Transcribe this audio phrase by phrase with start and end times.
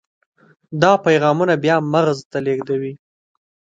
[0.81, 2.93] دا پیغامونه بیا مغز ته لیږدوي.